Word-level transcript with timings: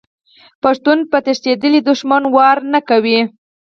پښتون 0.63 0.97
په 1.11 1.17
تښتیدلي 1.25 1.79
دښمن 1.89 2.23
وار 2.35 2.57
نه 2.73 2.79
کوي. 2.89 3.19